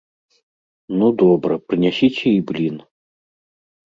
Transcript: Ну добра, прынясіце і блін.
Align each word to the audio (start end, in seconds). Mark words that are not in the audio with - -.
Ну 1.01 1.07
добра, 1.21 1.53
прынясіце 1.73 2.27
і 2.31 2.39
блін. 2.53 2.75